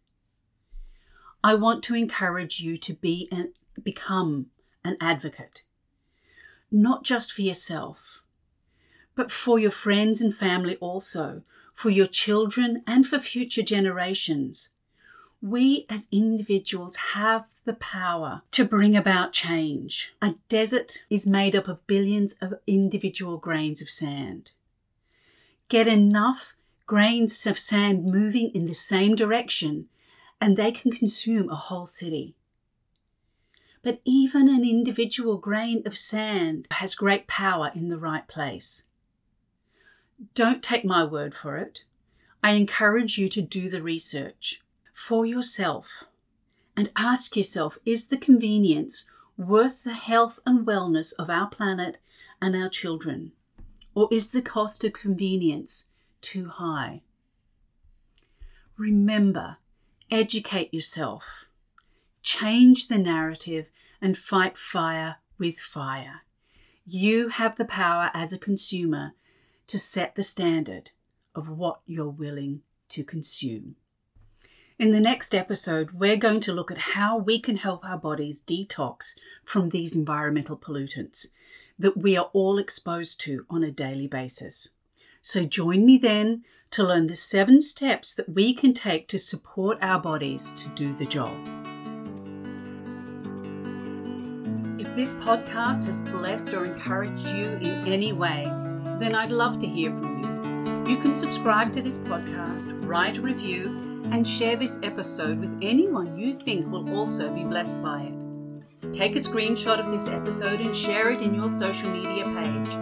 I 1.44 1.54
want 1.54 1.82
to 1.84 1.94
encourage 1.94 2.60
you 2.60 2.76
to 2.78 2.92
be 2.92 3.28
and 3.30 3.50
become 3.82 4.46
an 4.84 4.96
advocate, 5.00 5.62
not 6.70 7.04
just 7.04 7.32
for 7.32 7.42
yourself, 7.42 8.22
but 9.14 9.30
for 9.30 9.58
your 9.58 9.70
friends 9.70 10.20
and 10.20 10.34
family 10.34 10.76
also, 10.76 11.42
for 11.72 11.90
your 11.90 12.06
children 12.06 12.82
and 12.86 13.06
for 13.06 13.18
future 13.18 13.62
generations 13.62 14.70
we 15.42 15.84
as 15.90 16.06
individuals 16.12 16.96
have 17.14 17.46
the 17.64 17.72
power 17.74 18.42
to 18.52 18.64
bring 18.64 18.96
about 18.96 19.32
change. 19.32 20.14
A 20.22 20.36
desert 20.48 21.04
is 21.10 21.26
made 21.26 21.56
up 21.56 21.66
of 21.66 21.84
billions 21.88 22.34
of 22.34 22.54
individual 22.66 23.38
grains 23.38 23.82
of 23.82 23.90
sand. 23.90 24.52
Get 25.68 25.88
enough 25.88 26.54
grains 26.86 27.44
of 27.46 27.58
sand 27.58 28.04
moving 28.04 28.50
in 28.54 28.66
the 28.66 28.74
same 28.74 29.16
direction, 29.16 29.88
and 30.40 30.56
they 30.56 30.70
can 30.70 30.92
consume 30.92 31.50
a 31.50 31.56
whole 31.56 31.86
city. 31.86 32.36
But 33.82 34.00
even 34.04 34.48
an 34.48 34.62
individual 34.62 35.38
grain 35.38 35.82
of 35.84 35.98
sand 35.98 36.68
has 36.70 36.94
great 36.94 37.26
power 37.26 37.72
in 37.74 37.88
the 37.88 37.98
right 37.98 38.28
place. 38.28 38.84
Don't 40.34 40.62
take 40.62 40.84
my 40.84 41.04
word 41.04 41.34
for 41.34 41.56
it. 41.56 41.84
I 42.42 42.52
encourage 42.52 43.18
you 43.18 43.28
to 43.28 43.42
do 43.42 43.68
the 43.68 43.82
research 43.82 44.62
for 44.92 45.24
yourself 45.24 46.04
and 46.76 46.90
ask 46.96 47.36
yourself 47.36 47.78
is 47.84 48.08
the 48.08 48.16
convenience 48.16 49.08
worth 49.36 49.84
the 49.84 49.94
health 49.94 50.40
and 50.46 50.66
wellness 50.66 51.12
of 51.18 51.30
our 51.30 51.48
planet 51.48 51.98
and 52.40 52.56
our 52.56 52.68
children? 52.68 53.32
Or 53.94 54.08
is 54.10 54.32
the 54.32 54.42
cost 54.42 54.84
of 54.84 54.92
convenience 54.92 55.88
too 56.20 56.48
high? 56.48 57.02
Remember, 58.76 59.58
educate 60.10 60.72
yourself, 60.72 61.46
change 62.22 62.88
the 62.88 62.98
narrative, 62.98 63.66
and 64.00 64.16
fight 64.16 64.56
fire 64.56 65.16
with 65.38 65.58
fire. 65.58 66.22
You 66.84 67.28
have 67.28 67.56
the 67.56 67.64
power 67.64 68.10
as 68.14 68.32
a 68.32 68.38
consumer 68.38 69.14
to 69.72 69.78
set 69.78 70.16
the 70.16 70.22
standard 70.22 70.90
of 71.34 71.48
what 71.48 71.80
you're 71.86 72.06
willing 72.06 72.60
to 72.90 73.02
consume. 73.02 73.74
In 74.78 74.90
the 74.90 75.00
next 75.00 75.34
episode, 75.34 75.92
we're 75.92 76.18
going 76.18 76.40
to 76.40 76.52
look 76.52 76.70
at 76.70 76.92
how 76.92 77.16
we 77.16 77.40
can 77.40 77.56
help 77.56 77.82
our 77.82 77.96
bodies 77.96 78.42
detox 78.42 79.18
from 79.46 79.70
these 79.70 79.96
environmental 79.96 80.58
pollutants 80.58 81.28
that 81.78 81.96
we 81.96 82.18
are 82.18 82.28
all 82.34 82.58
exposed 82.58 83.18
to 83.22 83.46
on 83.48 83.64
a 83.64 83.70
daily 83.70 84.06
basis. 84.06 84.72
So 85.22 85.46
join 85.46 85.86
me 85.86 85.96
then 85.96 86.44
to 86.72 86.84
learn 86.84 87.06
the 87.06 87.16
seven 87.16 87.62
steps 87.62 88.14
that 88.16 88.28
we 88.28 88.52
can 88.52 88.74
take 88.74 89.08
to 89.08 89.18
support 89.18 89.78
our 89.80 89.98
bodies 89.98 90.52
to 90.52 90.68
do 90.74 90.92
the 90.92 91.06
job. 91.06 91.34
If 94.78 94.94
this 94.94 95.14
podcast 95.14 95.86
has 95.86 96.00
blessed 96.00 96.52
or 96.52 96.66
encouraged 96.66 97.26
you 97.28 97.52
in 97.62 97.86
any 97.90 98.12
way, 98.12 98.52
then 99.02 99.16
I'd 99.16 99.32
love 99.32 99.58
to 99.58 99.66
hear 99.66 99.90
from 99.90 100.22
you. 100.22 100.92
You 100.92 101.00
can 101.00 101.14
subscribe 101.14 101.72
to 101.72 101.82
this 101.82 101.98
podcast, 101.98 102.72
write 102.86 103.16
a 103.16 103.20
review, 103.20 103.66
and 104.12 104.26
share 104.26 104.56
this 104.56 104.78
episode 104.82 105.40
with 105.40 105.58
anyone 105.60 106.16
you 106.16 106.34
think 106.34 106.70
will 106.70 106.94
also 106.96 107.34
be 107.34 107.42
blessed 107.42 107.82
by 107.82 108.02
it. 108.02 108.92
Take 108.92 109.16
a 109.16 109.20
screenshot 109.20 109.80
of 109.80 109.90
this 109.90 110.06
episode 110.06 110.60
and 110.60 110.76
share 110.76 111.10
it 111.10 111.20
in 111.20 111.34
your 111.34 111.48
social 111.48 111.90
media 111.90 112.24
page. 112.24 112.74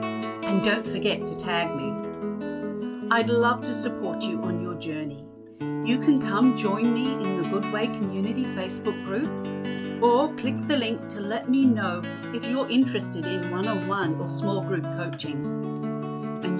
And 0.44 0.62
don't 0.62 0.86
forget 0.86 1.26
to 1.26 1.36
tag 1.36 1.74
me. 1.74 3.08
I'd 3.10 3.30
love 3.30 3.62
to 3.62 3.72
support 3.72 4.22
you 4.22 4.42
on 4.42 4.60
your 4.60 4.74
journey. 4.74 5.24
You 5.60 5.98
can 5.98 6.20
come 6.20 6.56
join 6.56 6.92
me 6.92 7.12
in 7.12 7.42
the 7.42 7.48
Good 7.48 7.72
Way 7.72 7.86
Community 7.86 8.44
Facebook 8.44 9.04
group 9.04 10.02
or 10.02 10.34
click 10.34 10.66
the 10.66 10.76
link 10.76 11.08
to 11.10 11.20
let 11.20 11.48
me 11.48 11.64
know 11.64 12.02
if 12.34 12.46
you're 12.46 12.68
interested 12.68 13.24
in 13.24 13.50
one 13.50 13.66
on 13.66 13.88
one 13.88 14.20
or 14.20 14.28
small 14.28 14.60
group 14.60 14.84
coaching. 14.84 15.79